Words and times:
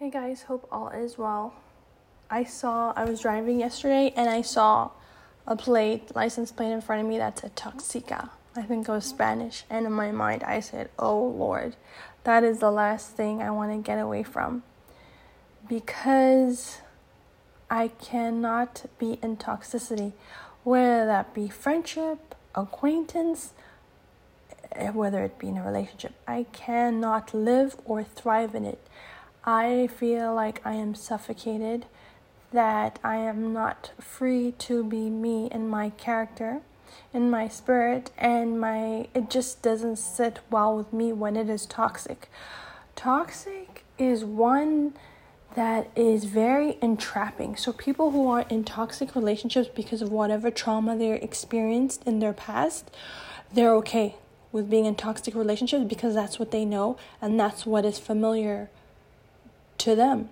Hey 0.00 0.08
guys, 0.08 0.44
hope 0.44 0.66
all 0.72 0.88
is 0.88 1.18
well. 1.18 1.52
I 2.30 2.44
saw, 2.44 2.94
I 2.96 3.04
was 3.04 3.20
driving 3.20 3.60
yesterday 3.60 4.14
and 4.16 4.30
I 4.30 4.40
saw 4.40 4.92
a 5.46 5.54
plate, 5.54 6.16
license 6.16 6.50
plate 6.50 6.72
in 6.72 6.80
front 6.80 7.02
of 7.02 7.06
me 7.06 7.18
that 7.18 7.38
said 7.38 7.54
Toxica. 7.54 8.30
I 8.56 8.62
think 8.62 8.88
it 8.88 8.90
was 8.90 9.04
Spanish. 9.04 9.64
And 9.68 9.84
in 9.84 9.92
my 9.92 10.10
mind, 10.10 10.42
I 10.42 10.60
said, 10.60 10.88
Oh 10.98 11.22
Lord, 11.22 11.76
that 12.24 12.44
is 12.44 12.60
the 12.60 12.70
last 12.70 13.10
thing 13.10 13.42
I 13.42 13.50
want 13.50 13.72
to 13.72 13.86
get 13.86 13.98
away 13.98 14.22
from. 14.22 14.62
Because 15.68 16.78
I 17.70 17.88
cannot 17.88 18.86
be 18.98 19.18
in 19.22 19.36
toxicity, 19.36 20.14
whether 20.64 21.04
that 21.04 21.34
be 21.34 21.50
friendship, 21.50 22.34
acquaintance, 22.54 23.52
eh, 24.72 24.88
whether 24.92 25.22
it 25.24 25.38
be 25.38 25.48
in 25.48 25.58
a 25.58 25.62
relationship. 25.62 26.14
I 26.26 26.46
cannot 26.52 27.34
live 27.34 27.76
or 27.84 28.02
thrive 28.02 28.54
in 28.54 28.64
it. 28.64 28.80
I 29.44 29.86
feel 29.86 30.34
like 30.34 30.60
I 30.64 30.74
am 30.74 30.94
suffocated, 30.94 31.86
that 32.52 32.98
I 33.02 33.16
am 33.16 33.52
not 33.52 33.92
free 33.98 34.52
to 34.58 34.84
be 34.84 35.08
me 35.08 35.48
in 35.50 35.68
my 35.68 35.90
character, 35.90 36.60
in 37.14 37.30
my 37.30 37.48
spirit, 37.48 38.10
and 38.18 38.60
my 38.60 39.08
it 39.14 39.30
just 39.30 39.62
doesn't 39.62 39.96
sit 39.96 40.40
well 40.50 40.76
with 40.76 40.92
me 40.92 41.12
when 41.12 41.36
it 41.36 41.48
is 41.48 41.64
toxic. 41.64 42.30
Toxic 42.96 43.84
is 43.98 44.24
one 44.24 44.94
that 45.54 45.90
is 45.96 46.24
very 46.24 46.76
entrapping. 46.82 47.56
So 47.56 47.72
people 47.72 48.10
who 48.10 48.28
are 48.28 48.42
in 48.42 48.64
toxic 48.64 49.14
relationships 49.16 49.68
because 49.74 50.02
of 50.02 50.12
whatever 50.12 50.50
trauma 50.50 50.96
they 50.96 51.12
experienced 51.12 52.04
in 52.04 52.18
their 52.18 52.32
past, 52.32 52.90
they're 53.52 53.74
okay 53.76 54.16
with 54.52 54.68
being 54.68 54.84
in 54.84 54.94
toxic 54.94 55.34
relationships 55.34 55.84
because 55.84 56.14
that's 56.14 56.38
what 56.38 56.50
they 56.50 56.64
know 56.64 56.96
and 57.22 57.38
that's 57.38 57.64
what 57.64 57.84
is 57.84 57.98
familiar 57.98 58.68
to 59.80 59.94
them. 59.94 60.30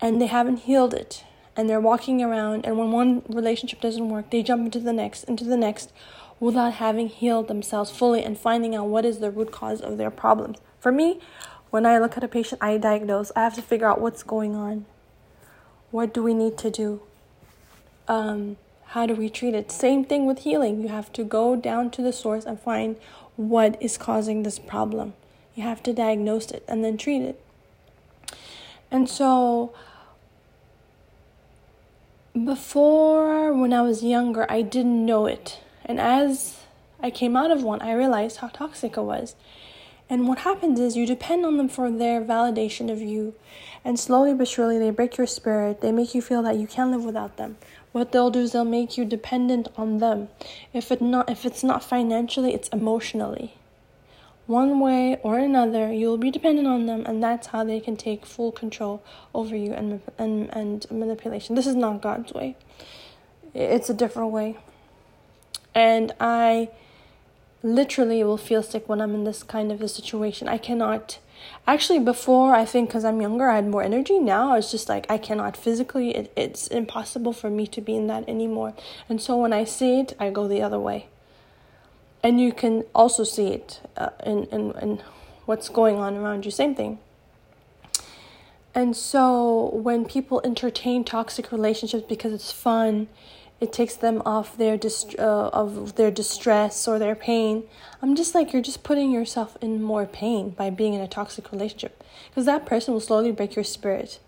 And 0.00 0.20
they 0.20 0.26
haven't 0.26 0.58
healed 0.58 0.94
it. 0.94 1.24
And 1.56 1.68
they're 1.68 1.80
walking 1.80 2.22
around, 2.22 2.64
and 2.64 2.78
when 2.78 2.90
one 2.92 3.22
relationship 3.28 3.80
doesn't 3.80 4.08
work, 4.08 4.30
they 4.30 4.42
jump 4.42 4.64
into 4.64 4.80
the 4.80 4.92
next, 4.92 5.24
into 5.24 5.44
the 5.44 5.56
next, 5.56 5.92
without 6.40 6.74
having 6.74 7.08
healed 7.08 7.46
themselves 7.48 7.90
fully 7.90 8.24
and 8.24 8.38
finding 8.38 8.74
out 8.74 8.88
what 8.88 9.04
is 9.04 9.18
the 9.18 9.30
root 9.30 9.52
cause 9.52 9.80
of 9.80 9.98
their 9.98 10.10
problems. 10.10 10.58
For 10.80 10.90
me, 10.90 11.20
when 11.70 11.86
I 11.86 11.98
look 11.98 12.16
at 12.16 12.24
a 12.24 12.28
patient, 12.28 12.62
I 12.62 12.78
diagnose. 12.78 13.32
I 13.36 13.40
have 13.40 13.54
to 13.54 13.62
figure 13.62 13.86
out 13.86 14.00
what's 14.00 14.22
going 14.22 14.56
on. 14.56 14.86
What 15.90 16.12
do 16.12 16.22
we 16.22 16.34
need 16.34 16.58
to 16.58 16.70
do? 16.70 17.02
Um, 18.08 18.56
how 18.86 19.06
do 19.06 19.14
we 19.14 19.30
treat 19.30 19.54
it? 19.54 19.70
Same 19.70 20.04
thing 20.04 20.26
with 20.26 20.40
healing. 20.40 20.82
You 20.82 20.88
have 20.88 21.12
to 21.12 21.22
go 21.24 21.54
down 21.54 21.90
to 21.92 22.02
the 22.02 22.12
source 22.12 22.44
and 22.44 22.60
find 22.60 22.96
what 23.36 23.80
is 23.80 23.96
causing 23.96 24.42
this 24.42 24.58
problem. 24.58 25.14
You 25.54 25.62
have 25.62 25.82
to 25.84 25.92
diagnose 25.92 26.50
it 26.50 26.64
and 26.66 26.84
then 26.84 26.96
treat 26.96 27.22
it. 27.22 27.42
And 28.92 29.08
so, 29.08 29.72
before 32.34 33.54
when 33.54 33.72
I 33.72 33.80
was 33.80 34.04
younger, 34.04 34.44
I 34.50 34.60
didn't 34.60 35.06
know 35.06 35.24
it. 35.24 35.60
And 35.86 35.98
as 35.98 36.58
I 37.00 37.10
came 37.10 37.34
out 37.34 37.50
of 37.50 37.62
one, 37.62 37.80
I 37.80 37.94
realized 37.94 38.36
how 38.36 38.48
toxic 38.48 38.98
it 38.98 39.02
was. 39.02 39.34
And 40.10 40.28
what 40.28 40.40
happens 40.40 40.78
is 40.78 40.94
you 40.94 41.06
depend 41.06 41.46
on 41.46 41.56
them 41.56 41.70
for 41.70 41.90
their 41.90 42.20
validation 42.20 42.92
of 42.92 43.00
you. 43.00 43.34
And 43.82 43.98
slowly 43.98 44.34
but 44.34 44.46
surely, 44.46 44.78
they 44.78 44.90
break 44.90 45.16
your 45.16 45.26
spirit. 45.26 45.80
They 45.80 45.90
make 45.90 46.14
you 46.14 46.20
feel 46.20 46.42
that 46.42 46.56
you 46.56 46.66
can't 46.66 46.90
live 46.90 47.02
without 47.02 47.38
them. 47.38 47.56
What 47.92 48.12
they'll 48.12 48.30
do 48.30 48.40
is 48.40 48.52
they'll 48.52 48.66
make 48.66 48.98
you 48.98 49.06
dependent 49.06 49.68
on 49.74 49.98
them. 50.00 50.28
If 50.74 50.92
it 50.92 51.00
not 51.00 51.30
if 51.30 51.46
it's 51.46 51.64
not 51.64 51.82
financially, 51.82 52.52
it's 52.52 52.68
emotionally 52.68 53.54
one 54.52 54.78
way 54.78 55.16
or 55.22 55.38
another, 55.38 55.92
you'll 55.92 56.18
be 56.18 56.30
dependent 56.30 56.68
on 56.68 56.86
them, 56.86 57.04
and 57.06 57.22
that's 57.22 57.48
how 57.48 57.64
they 57.64 57.80
can 57.80 57.96
take 57.96 58.26
full 58.26 58.52
control 58.52 59.02
over 59.34 59.56
you 59.56 59.72
and, 59.72 60.00
and, 60.18 60.48
and 60.50 60.86
manipulation. 60.90 61.56
This 61.56 61.66
is 61.66 61.74
not 61.74 62.02
God's 62.02 62.32
way, 62.32 62.56
it's 63.54 63.90
a 63.90 63.94
different 63.94 64.30
way. 64.30 64.58
And 65.74 66.12
I 66.20 66.68
literally 67.62 68.22
will 68.22 68.36
feel 68.36 68.62
sick 68.62 68.88
when 68.88 69.00
I'm 69.00 69.14
in 69.14 69.24
this 69.24 69.42
kind 69.42 69.72
of 69.72 69.80
a 69.80 69.88
situation. 69.88 70.48
I 70.48 70.58
cannot. 70.58 71.18
Actually, 71.66 71.98
before, 71.98 72.54
I 72.54 72.64
think 72.64 72.90
because 72.90 73.04
I'm 73.04 73.22
younger, 73.22 73.48
I 73.48 73.56
had 73.56 73.66
more 73.66 73.82
energy. 73.82 74.18
Now 74.18 74.54
it's 74.54 74.70
just 74.70 74.88
like 74.88 75.10
I 75.10 75.16
cannot 75.16 75.56
physically, 75.56 76.14
it, 76.14 76.32
it's 76.36 76.68
impossible 76.68 77.32
for 77.32 77.50
me 77.50 77.66
to 77.68 77.80
be 77.80 77.96
in 77.96 78.06
that 78.08 78.28
anymore. 78.28 78.74
And 79.08 79.20
so 79.20 79.36
when 79.36 79.52
I 79.52 79.64
see 79.64 80.00
it, 80.00 80.14
I 80.20 80.30
go 80.30 80.46
the 80.46 80.62
other 80.62 80.78
way 80.78 81.08
and 82.22 82.40
you 82.40 82.52
can 82.52 82.84
also 82.94 83.24
see 83.24 83.48
it 83.48 83.80
uh, 83.96 84.10
in, 84.24 84.44
in, 84.44 84.72
in 84.80 85.02
what's 85.46 85.68
going 85.68 85.96
on 85.96 86.16
around 86.16 86.44
you 86.44 86.50
same 86.50 86.74
thing. 86.74 86.98
And 88.74 88.96
so 88.96 89.70
when 89.74 90.06
people 90.06 90.40
entertain 90.44 91.04
toxic 91.04 91.52
relationships 91.52 92.04
because 92.08 92.32
it's 92.32 92.52
fun 92.52 93.08
it 93.60 93.72
takes 93.72 93.94
them 93.94 94.20
off 94.26 94.56
their 94.56 94.76
dist- 94.76 95.14
uh, 95.20 95.48
of 95.52 95.94
their 95.94 96.10
distress 96.10 96.88
or 96.88 96.98
their 96.98 97.14
pain 97.14 97.62
i'm 98.02 98.16
just 98.16 98.34
like 98.34 98.52
you're 98.52 98.60
just 98.60 98.82
putting 98.82 99.12
yourself 99.12 99.56
in 99.60 99.80
more 99.80 100.04
pain 100.04 100.50
by 100.50 100.68
being 100.68 100.94
in 100.94 101.00
a 101.00 101.06
toxic 101.06 101.52
relationship. 101.52 102.02
Because 102.28 102.46
that 102.46 102.66
person 102.66 102.92
will 102.92 103.00
slowly 103.00 103.30
break 103.30 103.54
your 103.54 103.64
spirit. 103.64 104.18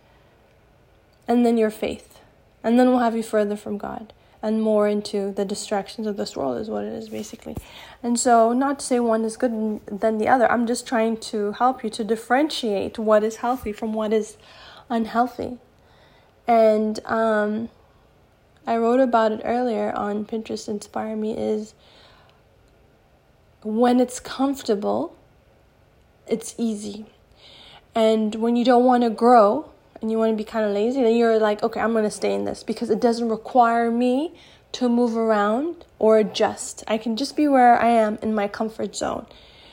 And 1.26 1.44
then 1.44 1.56
your 1.56 1.70
faith. 1.70 2.20
And 2.62 2.78
then 2.78 2.88
we'll 2.88 3.00
have 3.00 3.16
you 3.16 3.22
further 3.22 3.56
from 3.56 3.76
god 3.78 4.12
and 4.44 4.60
more 4.60 4.86
into 4.86 5.32
the 5.32 5.44
distractions 5.44 6.06
of 6.06 6.18
this 6.18 6.36
world 6.36 6.60
is 6.60 6.68
what 6.68 6.84
it 6.84 6.92
is 6.92 7.08
basically. 7.08 7.56
And 8.02 8.20
so 8.20 8.52
not 8.52 8.78
to 8.80 8.84
say 8.84 9.00
one 9.00 9.24
is 9.24 9.38
good 9.38 9.80
than 9.86 10.18
the 10.18 10.28
other. 10.28 10.50
I'm 10.52 10.66
just 10.66 10.86
trying 10.86 11.16
to 11.32 11.52
help 11.52 11.82
you 11.82 11.88
to 11.88 12.04
differentiate 12.04 12.98
what 12.98 13.24
is 13.24 13.36
healthy 13.36 13.72
from 13.72 13.94
what 13.94 14.12
is 14.12 14.36
unhealthy. 14.90 15.56
And 16.46 17.00
um, 17.06 17.70
i 18.66 18.76
wrote 18.76 19.00
about 19.00 19.32
it 19.32 19.40
earlier 19.44 19.92
on 19.92 20.26
pinterest 20.26 20.68
inspire 20.68 21.16
me 21.16 21.36
is 21.36 21.74
when 23.62 24.00
it's 24.00 24.20
comfortable 24.20 25.16
it's 26.26 26.54
easy. 26.58 27.06
And 27.94 28.34
when 28.34 28.56
you 28.56 28.64
don't 28.64 28.84
want 28.84 29.04
to 29.04 29.10
grow 29.10 29.70
and 30.04 30.10
you 30.10 30.18
want 30.18 30.30
to 30.30 30.36
be 30.36 30.44
kind 30.44 30.66
of 30.66 30.72
lazy, 30.72 31.02
then 31.02 31.16
you're 31.16 31.38
like, 31.38 31.62
okay, 31.62 31.80
I'm 31.80 31.92
going 31.92 32.04
to 32.04 32.10
stay 32.10 32.34
in 32.34 32.44
this 32.44 32.62
because 32.62 32.90
it 32.90 33.00
doesn't 33.00 33.30
require 33.30 33.90
me 33.90 34.34
to 34.72 34.86
move 34.86 35.16
around 35.16 35.86
or 35.98 36.18
adjust. 36.18 36.84
I 36.86 36.98
can 36.98 37.16
just 37.16 37.34
be 37.34 37.48
where 37.48 37.80
I 37.80 37.88
am 37.88 38.18
in 38.20 38.34
my 38.34 38.46
comfort 38.46 38.94
zone. 38.94 39.24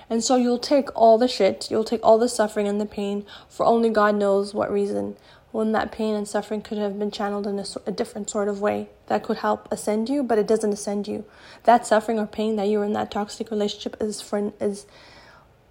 And 0.09 0.23
so 0.23 0.37
you'll 0.37 0.57
take 0.57 0.87
all 0.95 1.17
the 1.17 1.27
shit, 1.27 1.69
you'll 1.69 1.83
take 1.83 1.99
all 2.01 2.17
the 2.17 2.29
suffering 2.29 2.65
and 2.65 2.79
the 2.79 2.85
pain 2.85 3.25
for 3.49 3.65
only 3.65 3.89
God 3.89 4.15
knows 4.15 4.53
what 4.53 4.71
reason. 4.71 5.17
When 5.51 5.73
that 5.73 5.91
pain 5.91 6.15
and 6.15 6.25
suffering 6.25 6.61
could 6.61 6.77
have 6.77 6.97
been 6.97 7.11
channeled 7.11 7.45
in 7.45 7.59
a, 7.59 7.65
a 7.85 7.91
different 7.91 8.29
sort 8.29 8.47
of 8.47 8.61
way 8.61 8.87
that 9.07 9.23
could 9.23 9.39
help 9.39 9.67
ascend 9.69 10.07
you, 10.07 10.23
but 10.23 10.39
it 10.39 10.47
doesn't 10.47 10.71
ascend 10.71 11.09
you. 11.09 11.25
That 11.63 11.85
suffering 11.85 12.19
or 12.19 12.25
pain 12.25 12.55
that 12.55 12.69
you're 12.69 12.85
in 12.85 12.93
that 12.93 13.11
toxic 13.11 13.51
relationship 13.51 13.97
is 13.99 14.21
for 14.21 14.53
is 14.61 14.85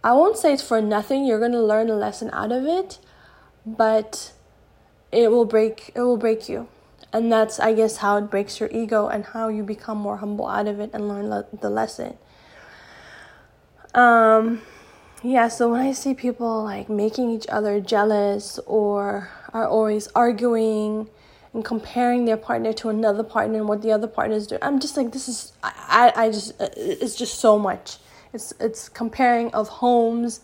I 0.04 0.12
won't 0.12 0.36
say 0.36 0.52
it's 0.52 0.62
for 0.62 0.82
nothing. 0.82 1.24
You're 1.24 1.38
going 1.38 1.52
to 1.52 1.62
learn 1.62 1.88
a 1.88 1.94
lesson 1.94 2.28
out 2.34 2.52
of 2.52 2.66
it, 2.66 2.98
but 3.64 4.32
it 5.12 5.30
will 5.30 5.44
break 5.44 5.92
it 5.94 6.00
will 6.00 6.16
break 6.16 6.48
you. 6.48 6.68
And 7.12 7.32
that's 7.32 7.58
i 7.58 7.72
guess 7.74 7.98
how 7.98 8.16
it 8.18 8.30
breaks 8.30 8.60
your 8.60 8.70
ego 8.72 9.08
and 9.08 9.24
how 9.24 9.48
you 9.48 9.62
become 9.64 9.98
more 9.98 10.18
humble 10.18 10.46
out 10.46 10.68
of 10.68 10.78
it 10.80 10.90
and 10.92 11.08
learn 11.08 11.28
le- 11.28 11.46
the 11.52 11.70
lesson. 11.70 12.16
Um 13.94 14.62
yeah 15.22 15.48
so 15.48 15.70
when 15.70 15.82
i 15.82 15.92
see 15.92 16.14
people 16.14 16.64
like 16.64 16.88
making 16.88 17.30
each 17.30 17.46
other 17.50 17.78
jealous 17.78 18.58
or 18.64 19.28
are 19.52 19.66
always 19.66 20.08
arguing 20.14 21.10
and 21.52 21.62
comparing 21.62 22.24
their 22.24 22.38
partner 22.38 22.72
to 22.72 22.88
another 22.88 23.22
partner 23.22 23.58
and 23.58 23.68
what 23.68 23.82
the 23.82 23.92
other 23.92 24.06
partner 24.06 24.34
is 24.34 24.46
doing 24.46 24.62
i'm 24.62 24.80
just 24.80 24.96
like 24.96 25.12
this 25.12 25.28
is 25.28 25.52
i 25.62 26.10
i 26.16 26.30
just 26.30 26.54
it's 26.58 27.14
just 27.16 27.38
so 27.38 27.58
much. 27.58 27.98
It's 28.32 28.52
it's 28.60 28.88
comparing 28.88 29.52
of 29.54 29.68
homes 29.68 30.40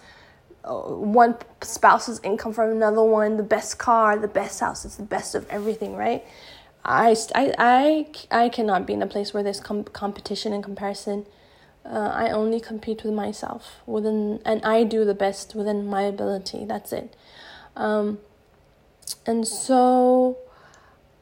one 0.66 1.36
spouse's 1.62 2.20
income 2.22 2.52
from 2.52 2.70
another 2.70 3.02
one, 3.02 3.36
the 3.36 3.42
best 3.42 3.78
car, 3.78 4.18
the 4.18 4.28
best 4.28 4.60
house, 4.60 4.84
it's 4.84 4.96
the 4.96 5.02
best 5.02 5.34
of 5.34 5.48
everything, 5.48 5.96
right? 5.96 6.24
I, 6.84 7.16
I, 7.34 7.54
I, 7.58 8.06
I 8.44 8.48
cannot 8.48 8.86
be 8.86 8.92
in 8.92 9.02
a 9.02 9.06
place 9.06 9.34
where 9.34 9.42
there's 9.42 9.60
com- 9.60 9.84
competition 9.84 10.52
and 10.52 10.62
comparison. 10.62 11.26
Uh, 11.84 12.10
I 12.12 12.30
only 12.30 12.60
compete 12.60 13.04
with 13.04 13.14
myself 13.14 13.80
within, 13.86 14.40
and 14.44 14.64
I 14.64 14.84
do 14.84 15.04
the 15.04 15.14
best 15.14 15.54
within 15.54 15.86
my 15.86 16.02
ability. 16.02 16.64
That's 16.64 16.92
it. 16.92 17.14
Um, 17.76 18.18
and 19.24 19.46
so 19.46 20.38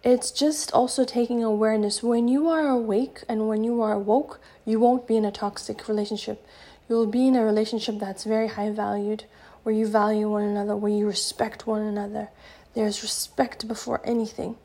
it's 0.04 0.30
just 0.30 0.70
also 0.72 1.04
taking 1.04 1.42
awareness. 1.42 2.02
When 2.02 2.28
you 2.28 2.48
are 2.48 2.68
awake 2.68 3.22
and 3.26 3.48
when 3.48 3.64
you 3.64 3.80
are 3.80 3.98
woke, 3.98 4.38
you 4.66 4.78
won't 4.78 5.06
be 5.06 5.16
in 5.16 5.24
a 5.24 5.32
toxic 5.32 5.88
relationship. 5.88 6.46
You'll 6.88 7.06
be 7.06 7.26
in 7.26 7.36
a 7.36 7.44
relationship 7.44 7.98
that's 7.98 8.24
very 8.24 8.48
high 8.48 8.70
valued, 8.70 9.24
where 9.62 9.74
you 9.74 9.86
value 9.86 10.28
one 10.28 10.42
another, 10.42 10.76
where 10.76 10.92
you 10.92 11.06
respect 11.06 11.66
one 11.66 11.80
another. 11.80 12.28
There's 12.74 13.02
respect 13.02 13.66
before 13.66 14.02
anything. 14.04 14.56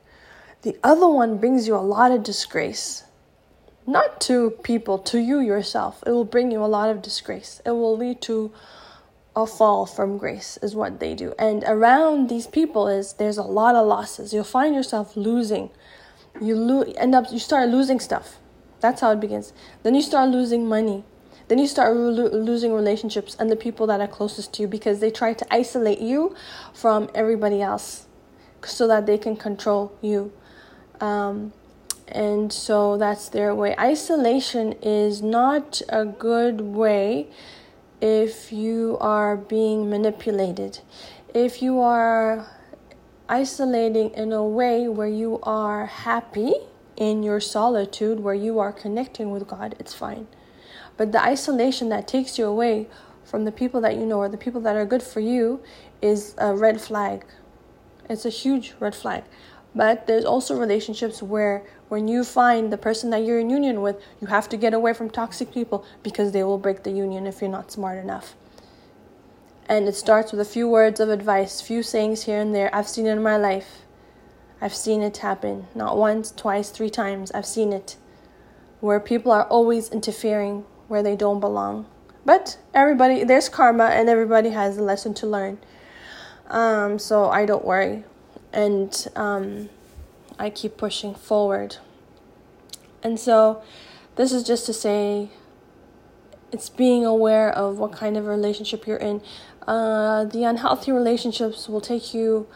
The 0.63 0.77
other 0.83 1.07
one 1.07 1.37
brings 1.37 1.67
you 1.67 1.75
a 1.75 1.77
lot 1.77 2.11
of 2.11 2.21
disgrace. 2.21 3.05
Not 3.87 4.19
to 4.21 4.51
people, 4.61 4.99
to 4.99 5.19
you 5.19 5.39
yourself. 5.39 6.03
It 6.05 6.11
will 6.11 6.25
bring 6.25 6.51
you 6.51 6.63
a 6.63 6.67
lot 6.67 6.89
of 6.89 7.01
disgrace. 7.01 7.61
It 7.65 7.71
will 7.71 7.97
lead 7.97 8.21
to 8.23 8.51
a 9.35 9.45
fall 9.45 9.85
from 9.85 10.17
grace 10.17 10.57
is 10.61 10.75
what 10.75 10.99
they 10.99 11.13
do. 11.13 11.33
And 11.37 11.63
around 11.67 12.29
these 12.29 12.47
people 12.47 12.87
is 12.87 13.13
there's 13.13 13.37
a 13.37 13.43
lot 13.43 13.75
of 13.75 13.87
losses. 13.87 14.33
You'll 14.33 14.43
find 14.43 14.75
yourself 14.75 15.15
losing. 15.15 15.69
You 16.41 16.55
lo- 16.55 16.93
end 16.97 17.15
up 17.15 17.31
you 17.31 17.39
start 17.39 17.69
losing 17.69 17.99
stuff. 17.99 18.39
That's 18.79 19.01
how 19.01 19.11
it 19.11 19.19
begins. 19.19 19.53
Then 19.83 19.95
you 19.95 20.01
start 20.01 20.29
losing 20.29 20.67
money. 20.67 21.03
Then 21.47 21.57
you 21.59 21.67
start 21.67 21.95
lo- 21.95 22.29
losing 22.29 22.73
relationships 22.73 23.35
and 23.39 23.49
the 23.49 23.55
people 23.55 23.87
that 23.87 23.99
are 23.99 24.07
closest 24.07 24.53
to 24.53 24.63
you 24.63 24.67
because 24.67 24.99
they 24.99 25.11
try 25.11 25.33
to 25.33 25.53
isolate 25.53 25.99
you 25.99 26.35
from 26.73 27.09
everybody 27.13 27.61
else 27.61 28.07
so 28.63 28.87
that 28.87 29.05
they 29.05 29.17
can 29.17 29.35
control 29.35 29.97
you. 30.01 30.31
Um, 30.99 31.53
and 32.07 32.51
so 32.51 32.97
that's 32.97 33.29
their 33.29 33.53
way. 33.53 33.75
Isolation 33.77 34.73
is 34.81 35.21
not 35.21 35.81
a 35.89 36.05
good 36.05 36.61
way 36.61 37.27
if 38.01 38.51
you 38.51 38.97
are 39.01 39.35
being 39.35 39.89
manipulated, 39.89 40.79
if 41.33 41.61
you 41.61 41.79
are 41.79 42.47
isolating 43.27 44.09
in 44.11 44.31
a 44.31 44.43
way 44.43 44.87
where 44.87 45.07
you 45.07 45.39
are 45.43 45.85
happy 45.85 46.53
in 46.95 47.23
your 47.23 47.39
solitude, 47.39 48.19
where 48.19 48.33
you 48.33 48.59
are 48.59 48.71
connecting 48.71 49.31
with 49.31 49.47
God, 49.47 49.75
it's 49.79 49.93
fine. 49.93 50.27
But 50.97 51.11
the 51.11 51.23
isolation 51.23 51.89
that 51.89 52.07
takes 52.07 52.37
you 52.37 52.45
away 52.45 52.87
from 53.23 53.45
the 53.45 53.51
people 53.51 53.79
that 53.81 53.95
you 53.95 54.05
know 54.05 54.17
or 54.17 54.29
the 54.29 54.37
people 54.37 54.61
that 54.61 54.75
are 54.75 54.85
good 54.85 55.03
for 55.03 55.19
you 55.19 55.61
is 56.01 56.35
a 56.37 56.55
red 56.55 56.81
flag. 56.81 57.25
It's 58.09 58.25
a 58.25 58.29
huge 58.29 58.73
red 58.79 58.95
flag. 58.95 59.23
But 59.75 60.07
there's 60.07 60.25
also 60.25 60.55
relationships 60.55 61.21
where 61.21 61.63
when 61.89 62.07
you 62.07 62.23
find 62.23 62.71
the 62.71 62.77
person 62.77 63.11
that 63.11 63.23
you're 63.23 63.39
in 63.39 63.49
union 63.49 63.81
with, 63.81 64.01
you 64.19 64.27
have 64.27 64.49
to 64.49 64.57
get 64.57 64.73
away 64.73 64.93
from 64.93 65.09
toxic 65.09 65.53
people 65.53 65.85
because 66.01 66.31
they 66.31 66.43
will 66.43 66.57
break 66.57 66.83
the 66.83 66.91
union 66.91 67.27
if 67.27 67.41
you're 67.41 67.49
not 67.49 67.71
smart 67.71 67.97
enough. 67.97 68.35
And 69.67 69.87
it 69.87 69.95
starts 69.95 70.31
with 70.31 70.41
a 70.41 70.45
few 70.45 70.67
words 70.67 70.99
of 70.99 71.09
advice, 71.09 71.61
few 71.61 71.83
sayings 71.83 72.23
here 72.23 72.39
and 72.39 72.55
there. 72.55 72.73
I've 72.73 72.87
seen 72.87 73.05
it 73.05 73.11
in 73.11 73.21
my 73.21 73.37
life. 73.37 73.81
I've 74.59 74.73
seen 74.73 75.03
it 75.03 75.17
happen. 75.17 75.67
Not 75.75 75.97
once, 75.97 76.31
twice, 76.31 76.71
three 76.71 76.89
times. 76.89 77.31
I've 77.31 77.45
seen 77.45 77.71
it. 77.71 77.95
Where 78.81 78.99
people 78.99 79.31
are 79.31 79.45
always 79.45 79.89
interfering 79.89 80.65
where 80.87 81.03
they 81.03 81.15
don't 81.15 81.39
belong. 81.39 81.85
But 82.25 82.57
everybody, 82.73 83.23
there's 83.23 83.47
karma 83.47 83.85
and 83.85 84.09
everybody 84.09 84.49
has 84.49 84.77
a 84.77 84.83
lesson 84.83 85.13
to 85.15 85.27
learn. 85.27 85.59
Um, 86.47 86.97
so 86.97 87.29
I 87.29 87.45
don't 87.45 87.63
worry 87.63 88.03
and 88.51 89.07
um, 89.15 89.69
I 90.37 90.49
keep 90.49 90.77
pushing 90.77 91.13
forward. 91.13 91.77
And 93.03 93.19
so, 93.19 93.61
this 94.15 94.31
is 94.31 94.43
just 94.43 94.65
to 94.65 94.73
say 94.73 95.29
it's 96.51 96.69
being 96.69 97.05
aware 97.05 97.49
of 97.49 97.77
what 97.77 97.91
kind 97.91 98.17
of 98.17 98.25
relationship 98.25 98.87
you're 98.87 98.97
in. 98.97 99.21
Uh, 99.67 100.25
the 100.25 100.43
unhealthy 100.43 100.91
relationships 100.91 101.69
will 101.69 101.81
take 101.81 102.13
you 102.13 102.47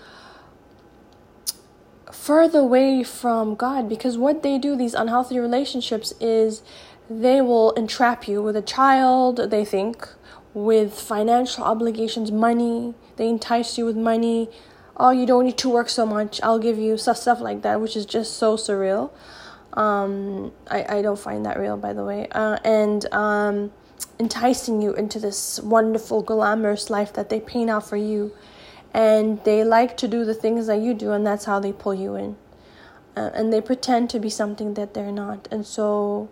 further 2.11 2.59
away 2.59 3.03
from 3.03 3.55
God 3.55 3.87
because 3.87 4.17
what 4.17 4.43
they 4.43 4.57
do, 4.57 4.75
these 4.75 4.93
unhealthy 4.93 5.39
relationships, 5.39 6.13
is 6.19 6.63
they 7.09 7.41
will 7.41 7.71
entrap 7.71 8.27
you 8.27 8.41
with 8.41 8.55
a 8.55 8.61
child, 8.61 9.37
they 9.51 9.65
think, 9.65 10.07
with 10.53 10.93
financial 10.99 11.63
obligations, 11.63 12.31
money. 12.31 12.95
They 13.17 13.27
entice 13.27 13.77
you 13.77 13.85
with 13.85 13.97
money, 13.97 14.49
oh, 14.97 15.11
you 15.11 15.25
don't 15.25 15.45
need 15.45 15.57
to 15.59 15.69
work 15.69 15.89
so 15.89 16.05
much. 16.05 16.39
I'll 16.43 16.59
give 16.59 16.77
you 16.77 16.97
stuff, 16.97 17.17
stuff 17.17 17.39
like 17.39 17.61
that, 17.63 17.81
which 17.81 17.95
is 17.95 18.05
just 18.05 18.37
so 18.37 18.55
surreal. 18.55 19.11
Um, 19.73 20.51
I, 20.69 20.97
I 20.97 21.01
don't 21.01 21.19
find 21.19 21.45
that 21.45 21.59
real, 21.59 21.77
by 21.77 21.93
the 21.93 22.03
way. 22.03 22.27
Uh, 22.31 22.57
and 22.63 23.11
um, 23.13 23.71
enticing 24.19 24.81
you 24.81 24.93
into 24.93 25.19
this 25.19 25.59
wonderful, 25.59 26.21
glamorous 26.21 26.89
life 26.89 27.13
that 27.13 27.29
they 27.29 27.39
paint 27.39 27.69
out 27.69 27.87
for 27.87 27.97
you. 27.97 28.33
And 28.93 29.43
they 29.43 29.63
like 29.63 29.97
to 29.97 30.07
do 30.07 30.23
the 30.23 30.35
things 30.35 30.67
that 30.67 30.79
you 30.79 30.93
do, 30.93 31.11
and 31.11 31.25
that's 31.25 31.45
how 31.45 31.59
they 31.59 31.73
pull 31.73 31.95
you 31.95 32.15
in. 32.15 32.35
Uh, 33.15 33.31
and 33.33 33.51
they 33.51 33.61
pretend 33.61 34.11
to 34.11 34.19
be 34.19 34.29
something 34.29 34.75
that 34.75 34.93
they're 34.93 35.11
not. 35.11 35.47
And 35.51 35.65
so 35.65 36.29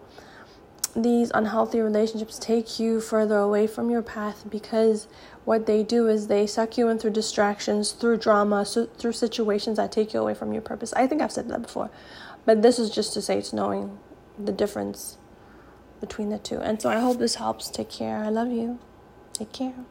these 0.96 1.32
unhealthy 1.34 1.80
relationships 1.80 2.38
take 2.40 2.80
you 2.80 3.02
further 3.02 3.38
away 3.38 3.68
from 3.68 3.90
your 3.90 4.02
path 4.02 4.44
because 4.50 5.08
what 5.46 5.66
they 5.66 5.84
do 5.84 6.08
is 6.08 6.28
they 6.28 6.46
suck 6.46 6.78
you 6.78 6.88
in 6.88 7.00
through 7.00 7.12
distractions, 7.12 7.92
through 7.92 8.18
drama, 8.18 8.66
so 8.66 8.86
through 8.86 9.14
situations 9.14 9.78
that 9.78 9.92
take 9.92 10.14
you 10.14 10.20
away 10.20 10.34
from 10.34 10.54
your 10.54 10.62
purpose. 10.62 10.94
I 10.94 11.08
think 11.08 11.22
I've 11.22 11.32
said 11.32 11.50
that 11.50 11.62
before, 11.62 11.90
but 12.46 12.62
this 12.62 12.78
is 12.78 12.90
just 12.90 13.14
to 13.14 13.22
say 13.22 13.38
it's 13.38 13.54
knowing 13.54 13.98
the 14.38 14.52
difference 14.52 15.18
between 16.00 16.30
the 16.30 16.40
two. 16.40 16.60
And 16.60 16.82
so 16.82 16.90
I 16.90 17.00
hope 17.00 17.20
this 17.20 17.36
helps. 17.36 17.70
Take 17.70 17.90
care. 17.90 18.18
I 18.18 18.30
love 18.30 18.52
you. 18.52 18.80
Take 19.34 19.54
care. 19.54 19.86